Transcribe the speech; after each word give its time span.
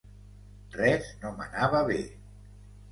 Res 0.77 1.11
no 1.21 1.35
m'anava 1.37 1.87
bé. 1.93 2.03